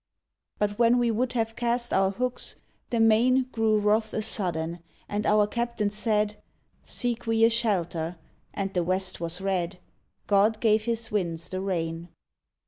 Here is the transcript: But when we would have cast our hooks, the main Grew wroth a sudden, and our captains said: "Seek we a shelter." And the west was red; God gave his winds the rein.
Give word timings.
But 0.57 0.79
when 0.79 0.97
we 0.97 1.11
would 1.11 1.33
have 1.33 1.55
cast 1.55 1.93
our 1.93 2.09
hooks, 2.09 2.55
the 2.89 2.99
main 2.99 3.43
Grew 3.51 3.77
wroth 3.79 4.15
a 4.15 4.23
sudden, 4.23 4.79
and 5.07 5.27
our 5.27 5.45
captains 5.45 5.95
said: 5.95 6.41
"Seek 6.83 7.27
we 7.27 7.43
a 7.45 7.51
shelter." 7.51 8.15
And 8.51 8.73
the 8.73 8.83
west 8.83 9.19
was 9.21 9.39
red; 9.41 9.77
God 10.25 10.59
gave 10.59 10.85
his 10.85 11.11
winds 11.11 11.49
the 11.49 11.61
rein. 11.61 12.09